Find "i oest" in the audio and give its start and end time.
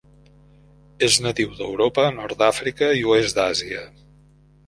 3.01-3.37